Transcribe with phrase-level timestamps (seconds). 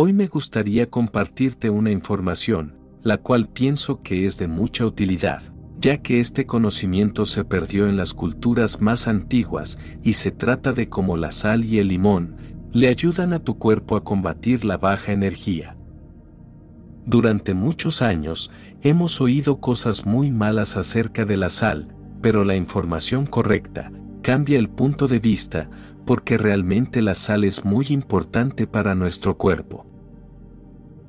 [0.00, 5.42] Hoy me gustaría compartirte una información, la cual pienso que es de mucha utilidad,
[5.80, 10.88] ya que este conocimiento se perdió en las culturas más antiguas y se trata de
[10.88, 12.36] cómo la sal y el limón
[12.72, 15.76] le ayudan a tu cuerpo a combatir la baja energía.
[17.04, 18.52] Durante muchos años
[18.82, 21.92] hemos oído cosas muy malas acerca de la sal,
[22.22, 23.90] pero la información correcta
[24.22, 25.68] cambia el punto de vista
[26.06, 29.87] porque realmente la sal es muy importante para nuestro cuerpo.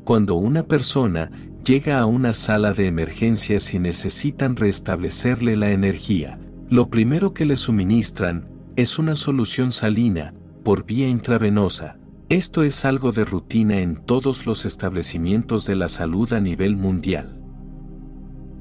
[0.10, 1.30] Cuando una persona
[1.64, 7.56] llega a una sala de emergencias y necesitan restablecerle la energía, lo primero que le
[7.56, 10.34] suministran es una solución salina
[10.64, 16.34] por vía intravenosa, esto es algo de rutina en todos los establecimientos de la salud
[16.34, 17.40] a nivel mundial.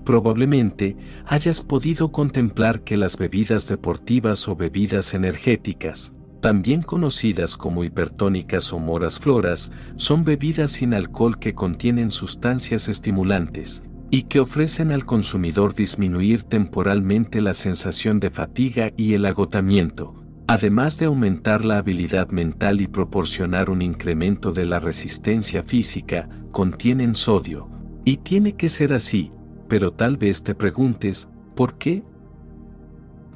[0.05, 8.73] Probablemente hayas podido contemplar que las bebidas deportivas o bebidas energéticas, también conocidas como hipertónicas
[8.73, 15.05] o moras floras, son bebidas sin alcohol que contienen sustancias estimulantes y que ofrecen al
[15.05, 20.15] consumidor disminuir temporalmente la sensación de fatiga y el agotamiento,
[20.47, 27.15] además de aumentar la habilidad mental y proporcionar un incremento de la resistencia física, contienen
[27.15, 27.69] sodio.
[28.05, 29.31] Y tiene que ser así,
[29.69, 32.03] pero tal vez te preguntes, ¿por qué?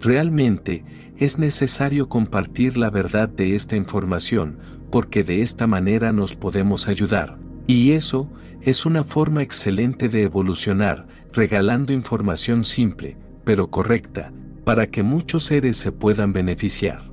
[0.00, 0.84] Realmente,
[1.24, 4.58] es necesario compartir la verdad de esta información,
[4.90, 7.38] porque de esta manera nos podemos ayudar.
[7.66, 8.28] Y eso
[8.60, 14.32] es una forma excelente de evolucionar, regalando información simple, pero correcta,
[14.64, 17.10] para que muchos seres se puedan beneficiar.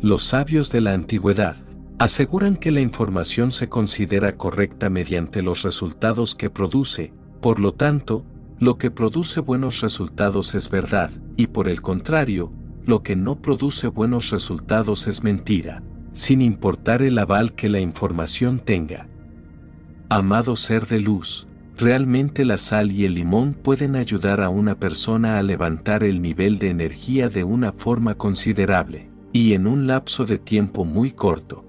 [0.00, 1.56] Los sabios de la antigüedad
[1.98, 8.24] aseguran que la información se considera correcta mediante los resultados que produce, por lo tanto,
[8.60, 12.52] lo que produce buenos resultados es verdad, y por el contrario,
[12.88, 18.58] lo que no produce buenos resultados es mentira, sin importar el aval que la información
[18.58, 19.06] tenga.
[20.08, 21.46] Amado ser de luz,
[21.78, 26.58] Realmente la sal y el limón pueden ayudar a una persona a levantar el nivel
[26.58, 31.64] de energía de una forma considerable, y en un lapso de tiempo muy corto.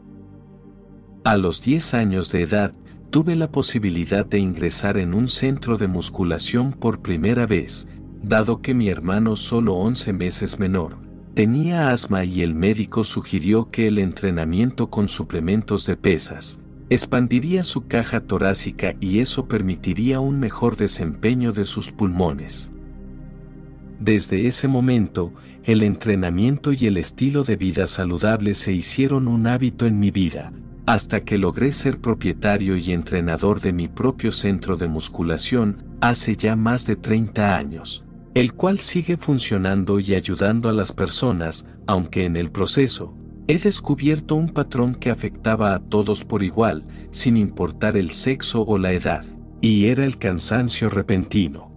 [1.23, 2.73] A los 10 años de edad,
[3.11, 7.88] tuve la posibilidad de ingresar en un centro de musculación por primera vez,
[8.23, 11.08] dado que mi hermano solo 11 meses menor,
[11.39, 17.88] tenía asma y el médico sugirió que el entrenamiento con suplementos de pesas, expandiría su
[17.88, 22.73] caja torácica y eso permitiría un mejor desempeño de sus pulmones.
[24.01, 25.33] Desde ese momento,
[25.63, 30.51] el entrenamiento y el estilo de vida saludable se hicieron un hábito en mi vida,
[30.85, 36.57] hasta que logré ser propietario y entrenador de mi propio centro de musculación hace ya
[36.57, 38.03] más de 30 años,
[38.34, 43.16] el cual sigue funcionando y ayudando a las personas, aunque en el proceso,
[43.50, 48.78] He descubierto un patrón que afectaba a todos por igual, sin importar el sexo o
[48.78, 49.25] la edad,
[49.59, 51.73] y era el cansancio repentino.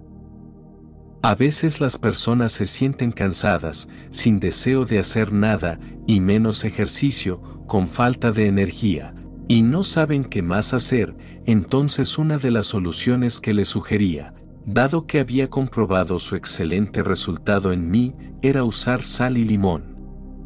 [1.23, 7.41] A veces las personas se sienten cansadas, sin deseo de hacer nada, y menos ejercicio,
[7.67, 9.15] con falta de energía,
[9.49, 15.07] y no saben qué más hacer, entonces una de las soluciones que le sugería, dado
[15.07, 19.97] que había comprobado su excelente resultado en mí, era usar sal y limón.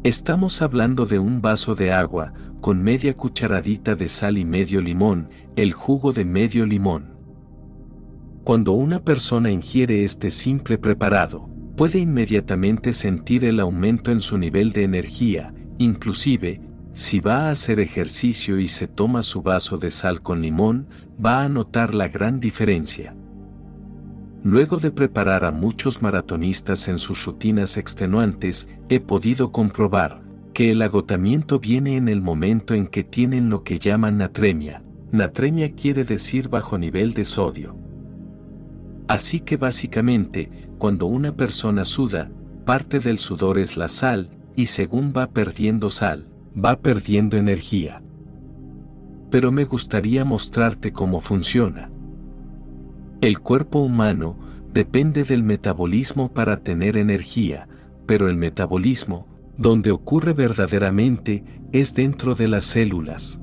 [0.03, 5.29] Estamos hablando de un vaso de agua, con media cucharadita de sal y medio limón,
[5.55, 7.15] el jugo de medio limón.
[8.43, 14.71] Cuando una persona ingiere este simple preparado, puede inmediatamente sentir el aumento en su nivel
[14.71, 16.61] de energía, inclusive,
[16.93, 20.87] si va a hacer ejercicio y se toma su vaso de sal con limón,
[21.23, 23.15] va a notar la gran diferencia.
[24.43, 30.21] Luego de preparar a muchos maratonistas en sus rutinas extenuantes, he podido comprobar
[30.53, 34.83] que el agotamiento viene en el momento en que tienen lo que llaman natremia.
[35.11, 37.75] Natremia quiere decir bajo nivel de sodio.
[39.07, 42.29] Así que básicamente, cuando una persona suda,
[42.65, 48.01] parte del sudor es la sal, y según va perdiendo sal, va perdiendo energía.
[49.29, 51.91] Pero me gustaría mostrarte cómo funciona.
[53.19, 54.37] El cuerpo humano
[54.71, 57.67] depende del metabolismo para tener energía,
[58.05, 59.27] pero el metabolismo,
[59.57, 63.41] donde ocurre verdaderamente, es dentro de las células.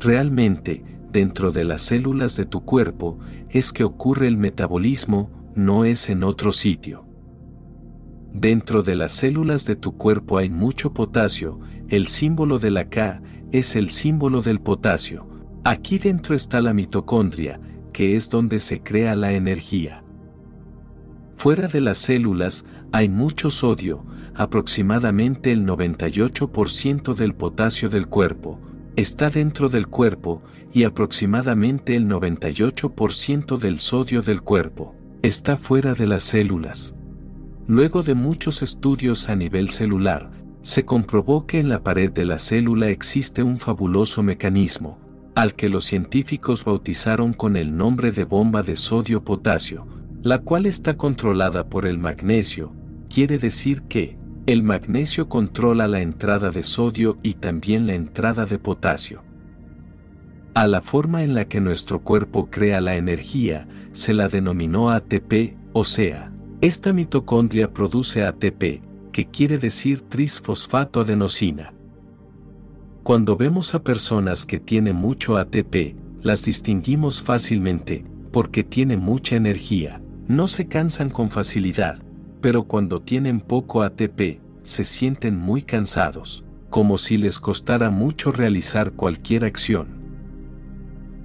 [0.00, 0.82] Realmente,
[1.12, 3.20] dentro de las células de tu cuerpo,
[3.50, 7.06] es que ocurre el metabolismo, no es en otro sitio.
[8.32, 13.22] Dentro de las células de tu cuerpo hay mucho potasio, el símbolo de la K
[13.52, 15.28] es el símbolo del potasio.
[15.62, 17.60] Aquí dentro está la mitocondria,
[17.92, 20.02] que es donde se crea la energía.
[21.36, 24.04] Fuera de las células hay mucho sodio,
[24.34, 28.58] aproximadamente el 98% del potasio del cuerpo,
[28.96, 30.42] está dentro del cuerpo
[30.72, 36.94] y aproximadamente el 98% del sodio del cuerpo está fuera de las células.
[37.66, 40.30] Luego de muchos estudios a nivel celular,
[40.62, 44.98] se comprobó que en la pared de la célula existe un fabuloso mecanismo,
[45.40, 49.86] al que los científicos bautizaron con el nombre de bomba de sodio-potasio,
[50.22, 52.74] la cual está controlada por el magnesio,
[53.08, 58.58] quiere decir que el magnesio controla la entrada de sodio y también la entrada de
[58.58, 59.22] potasio.
[60.52, 65.56] A la forma en la que nuestro cuerpo crea la energía se la denominó ATP,
[65.72, 71.72] o sea, esta mitocondria produce ATP, que quiere decir trisfosfato-adenosina.
[73.02, 80.02] Cuando vemos a personas que tienen mucho ATP, las distinguimos fácilmente, porque tienen mucha energía,
[80.28, 81.98] no se cansan con facilidad,
[82.42, 88.92] pero cuando tienen poco ATP, se sienten muy cansados, como si les costara mucho realizar
[88.92, 89.88] cualquier acción.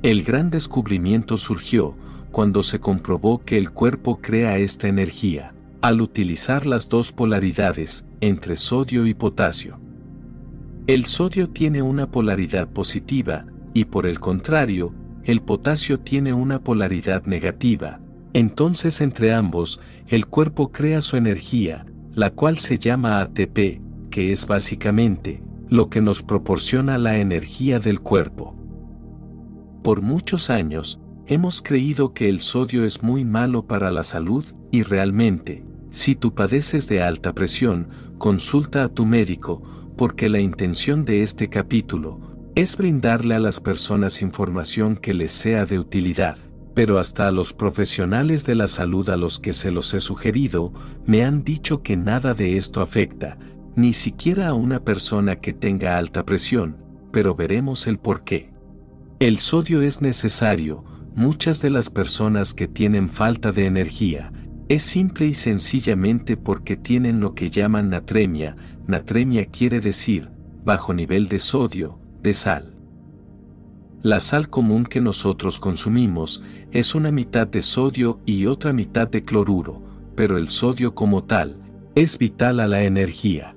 [0.02, 1.98] El gran descubrimiento surgió
[2.32, 8.56] cuando se comprobó que el cuerpo crea esta energía, al utilizar las dos polaridades, entre
[8.56, 9.85] sodio y potasio.
[10.88, 14.94] El sodio tiene una polaridad positiva, y por el contrario,
[15.24, 18.00] el potasio tiene una polaridad negativa.
[18.34, 24.46] Entonces entre ambos, el cuerpo crea su energía, la cual se llama ATP, que es
[24.46, 28.56] básicamente lo que nos proporciona la energía del cuerpo.
[29.82, 34.84] Por muchos años, hemos creído que el sodio es muy malo para la salud y
[34.84, 37.90] realmente, si tú padeces de alta presión,
[38.20, 39.64] consulta a tu médico,
[39.96, 42.20] porque la intención de este capítulo
[42.56, 46.38] es brindarle a las personas información que les sea de utilidad,
[46.74, 50.74] pero hasta a los profesionales de la salud a los que se los he sugerido,
[51.06, 53.38] me han dicho que nada de esto afecta,
[53.76, 56.78] ni siquiera a una persona que tenga alta presión,
[57.12, 58.52] pero veremos el por qué.
[59.20, 60.84] El sodio es necesario,
[61.14, 64.32] muchas de las personas que tienen falta de energía,
[64.68, 68.56] es simple y sencillamente porque tienen lo que llaman natremia,
[68.88, 70.30] natremia quiere decir,
[70.64, 72.76] bajo nivel de sodio, de sal.
[74.02, 79.24] La sal común que nosotros consumimos es una mitad de sodio y otra mitad de
[79.24, 79.82] cloruro,
[80.16, 81.58] pero el sodio como tal
[81.96, 83.56] es vital a la energía.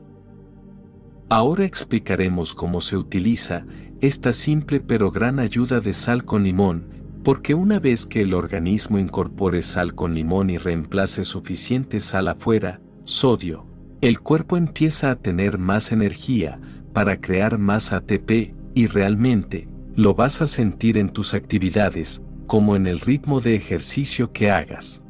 [1.29, 3.67] Ahora explicaremos cómo se utiliza
[4.01, 6.87] esta simple pero gran ayuda de sal con limón,
[7.23, 12.81] porque una vez que el organismo incorpore sal con limón y reemplace suficiente sal afuera,
[13.05, 13.67] sodio,
[14.00, 16.61] el cuerpo empieza a tener más energía
[16.93, 22.87] para crear más ATP y realmente lo vas a sentir en tus actividades, como en
[22.87, 25.03] el ritmo de ejercicio que hagas.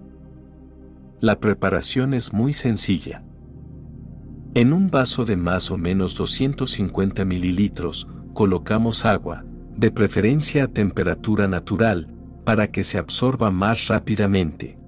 [1.20, 3.22] La preparación es muy sencilla.
[4.54, 9.44] En un vaso de más o menos 250 mililitros, colocamos agua,
[9.76, 12.14] de preferencia a temperatura natural,
[12.44, 14.78] para que se absorba más rápidamente.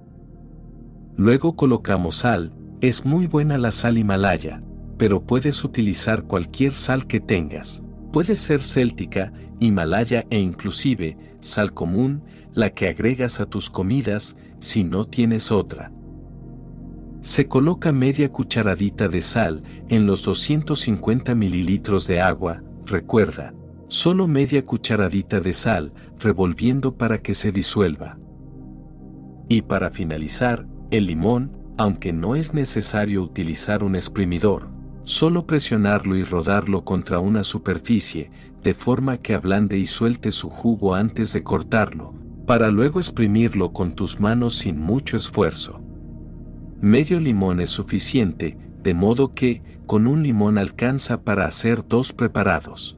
[1.15, 4.63] Luego colocamos sal, es muy buena la sal Himalaya,
[4.97, 7.83] pero puedes utilizar cualquier sal que tengas.
[8.11, 12.23] Puede ser céltica, Himalaya e inclusive sal común,
[12.53, 15.91] la que agregas a tus comidas si no tienes otra.
[17.21, 23.53] Se coloca media cucharadita de sal en los 250 mililitros de agua, recuerda,
[23.89, 28.17] solo media cucharadita de sal, revolviendo para que se disuelva.
[29.47, 34.67] Y para finalizar, el limón, aunque no es necesario utilizar un exprimidor,
[35.03, 38.29] solo presionarlo y rodarlo contra una superficie,
[38.61, 42.13] de forma que ablande y suelte su jugo antes de cortarlo,
[42.45, 45.81] para luego exprimirlo con tus manos sin mucho esfuerzo.
[46.81, 52.95] Medio limón es suficiente, de modo que, con un limón alcanza para hacer dos preparados.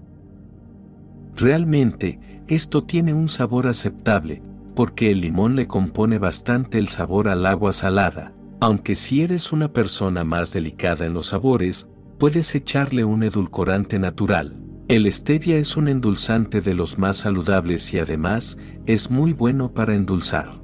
[1.37, 4.41] Realmente, esto tiene un sabor aceptable,
[4.75, 9.73] porque el limón le compone bastante el sabor al agua salada, aunque si eres una
[9.73, 14.57] persona más delicada en los sabores, puedes echarle un edulcorante natural.
[14.87, 19.95] El stevia es un endulzante de los más saludables y además es muy bueno para
[19.95, 20.61] endulzar.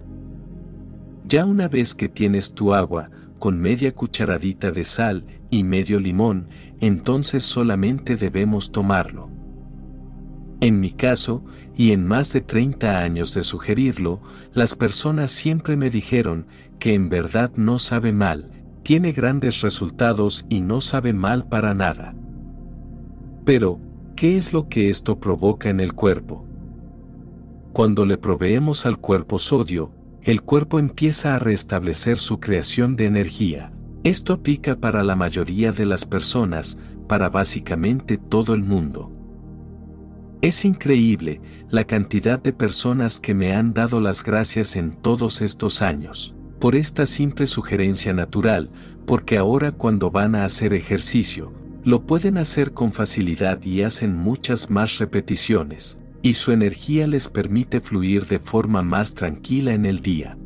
[1.25, 6.47] Ya una vez que tienes tu agua, con media cucharadita de sal y medio limón,
[6.79, 9.29] entonces solamente debemos tomarlo.
[10.61, 11.43] En mi caso,
[11.75, 14.21] y en más de 30 años de sugerirlo,
[14.53, 16.47] las personas siempre me dijeron
[16.79, 18.49] que en verdad no sabe mal,
[18.83, 22.15] tiene grandes resultados y no sabe mal para nada.
[23.45, 23.79] Pero,
[24.15, 26.47] ¿qué es lo que esto provoca en el cuerpo?
[27.73, 29.93] Cuando le proveemos al cuerpo sodio,
[30.23, 33.71] el cuerpo empieza a restablecer su creación de energía.
[34.03, 39.11] Esto aplica para la mayoría de las personas, para básicamente todo el mundo.
[40.41, 45.81] Es increíble la cantidad de personas que me han dado las gracias en todos estos
[45.81, 48.69] años, por esta simple sugerencia natural,
[49.05, 54.69] porque ahora cuando van a hacer ejercicio, lo pueden hacer con facilidad y hacen muchas
[54.69, 60.37] más repeticiones, y su energía les permite fluir de forma más tranquila en el día.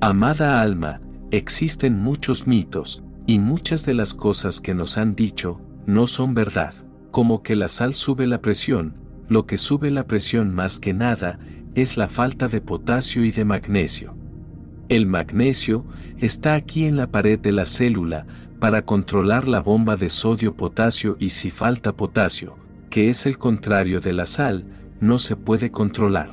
[0.00, 6.06] Amada alma, existen muchos mitos, y muchas de las cosas que nos han dicho no
[6.06, 6.74] son verdad,
[7.10, 8.94] como que la sal sube la presión,
[9.28, 11.38] lo que sube la presión más que nada
[11.74, 14.17] es la falta de potasio y de magnesio.
[14.88, 15.84] El magnesio
[16.16, 18.26] está aquí en la pared de la célula
[18.58, 22.56] para controlar la bomba de sodio-potasio y si falta potasio,
[22.88, 24.64] que es el contrario de la sal,
[24.98, 26.30] no se puede controlar.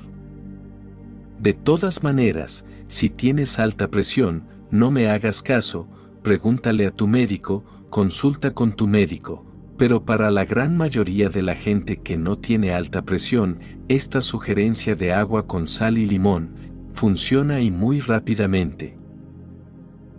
[1.38, 5.90] De todas maneras, si tienes alta presión, no me hagas caso,
[6.24, 9.46] pregúntale a tu médico, consulta con tu médico,
[9.78, 13.60] pero para la gran mayoría de la gente que no tiene alta presión,
[13.90, 18.98] esta sugerencia de agua con sal y limón funciona y muy rápidamente.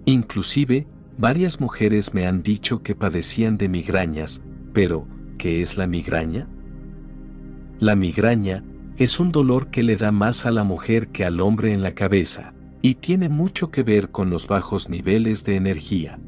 [0.04, 0.86] Inclusive,
[1.18, 4.42] varias mujeres me han dicho que padecían de migrañas,
[4.72, 6.48] pero, ¿qué es la migraña?
[7.80, 8.62] La migraña
[8.96, 11.94] es un dolor que le da más a la mujer que al hombre en la
[11.94, 16.20] cabeza, y tiene mucho que ver con los bajos niveles de energía.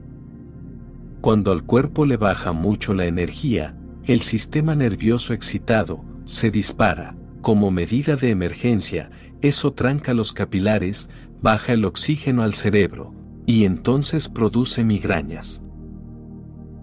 [1.20, 7.16] Cuando al cuerpo le baja mucho la energía, el sistema nervioso excitado se dispara.
[7.48, 11.08] Como medida de emergencia, eso tranca los capilares,
[11.40, 13.14] baja el oxígeno al cerebro,
[13.46, 15.62] y entonces produce migrañas.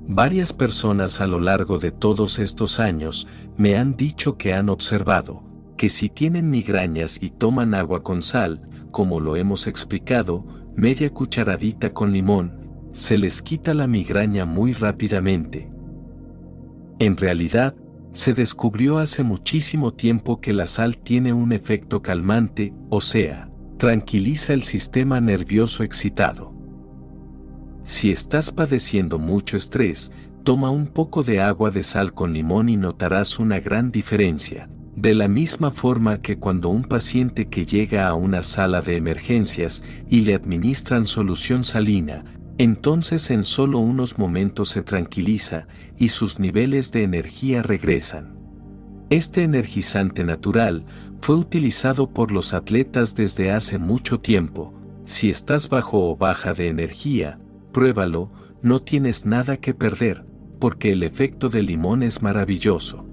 [0.07, 5.43] Varias personas a lo largo de todos estos años me han dicho que han observado
[5.77, 11.93] que si tienen migrañas y toman agua con sal, como lo hemos explicado, media cucharadita
[11.93, 15.69] con limón, se les quita la migraña muy rápidamente.
[16.97, 17.75] En realidad,
[18.15, 24.53] se descubrió hace muchísimo tiempo que la sal tiene un efecto calmante, o sea, tranquiliza
[24.53, 26.53] el sistema nervioso excitado.
[27.83, 30.13] Si estás padeciendo mucho estrés,
[30.45, 34.69] toma un poco de agua de sal con limón y notarás una gran diferencia.
[34.95, 39.83] De la misma forma que cuando un paciente que llega a una sala de emergencias
[40.07, 42.23] y le administran solución salina,
[42.57, 48.35] entonces en solo unos momentos se tranquiliza y sus niveles de energía regresan.
[49.09, 50.85] Este energizante natural
[51.21, 54.73] fue utilizado por los atletas desde hace mucho tiempo.
[55.03, 57.39] Si estás bajo o baja de energía,
[57.71, 58.31] pruébalo,
[58.61, 60.25] no tienes nada que perder,
[60.59, 63.05] porque el efecto del limón es maravilloso.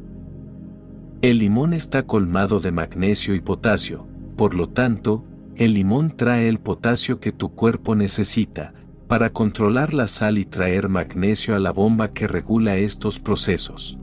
[1.20, 4.06] El limón está colmado de magnesio y potasio,
[4.36, 5.24] por lo tanto,
[5.56, 8.72] el limón trae el potasio que tu cuerpo necesita,
[9.12, 13.98] para controlar la sal y traer magnesio a la bomba que regula estos procesos.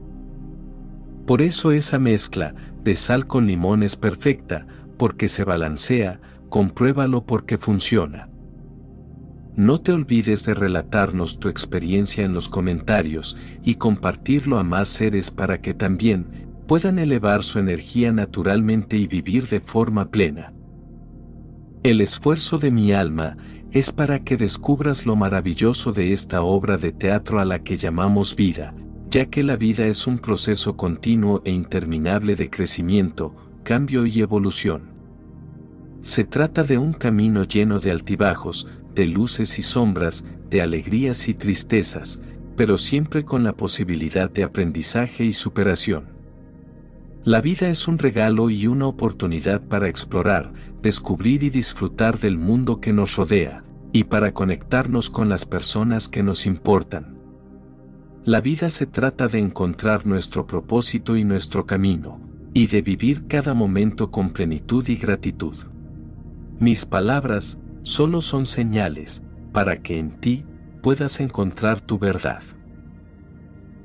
[1.26, 7.58] Por eso esa mezcla de sal con limón es perfecta, porque se balancea, compruébalo porque
[7.58, 8.30] funciona.
[9.56, 15.32] No te olvides de relatarnos tu experiencia en los comentarios y compartirlo a más seres
[15.32, 20.52] para que también puedan elevar su energía naturalmente y vivir de forma plena.
[21.82, 23.38] El esfuerzo de mi alma
[23.70, 28.36] es para que descubras lo maravilloso de esta obra de teatro a la que llamamos
[28.36, 28.74] vida,
[29.08, 34.90] ya que la vida es un proceso continuo e interminable de crecimiento, cambio y evolución.
[36.02, 41.34] Se trata de un camino lleno de altibajos, de luces y sombras, de alegrías y
[41.34, 42.20] tristezas,
[42.56, 46.19] pero siempre con la posibilidad de aprendizaje y superación.
[47.24, 52.80] La vida es un regalo y una oportunidad para explorar, descubrir y disfrutar del mundo
[52.80, 53.62] que nos rodea,
[53.92, 57.18] y para conectarnos con las personas que nos importan.
[58.24, 62.20] La vida se trata de encontrar nuestro propósito y nuestro camino,
[62.54, 65.56] y de vivir cada momento con plenitud y gratitud.
[66.58, 69.22] Mis palabras solo son señales
[69.52, 70.46] para que en ti
[70.82, 72.42] puedas encontrar tu verdad.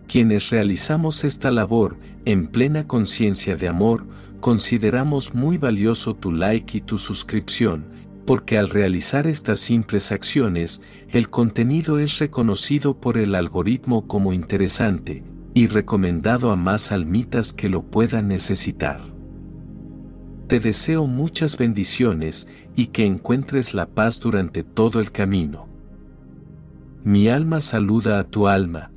[0.08, 4.06] Quienes realizamos esta labor en plena conciencia de amor,
[4.40, 7.86] consideramos muy valioso tu like y tu suscripción,
[8.26, 15.24] porque al realizar estas simples acciones, el contenido es reconocido por el algoritmo como interesante
[15.54, 19.02] y recomendado a más almitas que lo puedan necesitar.
[20.48, 25.68] Te deseo muchas bendiciones y que encuentres la paz durante todo el camino.
[27.04, 28.92] Mi alma saluda a tu alma,